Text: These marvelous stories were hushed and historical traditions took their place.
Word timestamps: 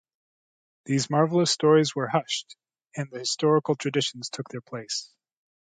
These 0.85 1.11
marvelous 1.11 1.51
stories 1.51 1.95
were 1.95 2.07
hushed 2.07 2.55
and 2.95 3.07
historical 3.11 3.75
traditions 3.75 4.31
took 4.31 4.47
their 4.49 4.59
place. 4.59 5.11